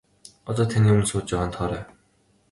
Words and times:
Одоо 0.53 0.65
таны 0.71 0.87
өмнө 0.93 1.07
сууж 1.09 1.25
байгаа 1.29 1.47
нь 1.49 1.55
Тоорой. 1.57 1.83